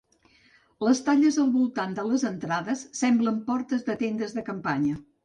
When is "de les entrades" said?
1.99-2.81